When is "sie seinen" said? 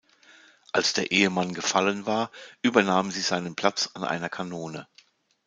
3.11-3.53